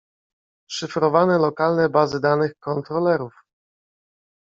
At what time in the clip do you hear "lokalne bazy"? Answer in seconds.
1.37-2.19